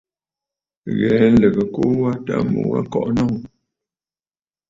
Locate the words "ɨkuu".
1.67-1.89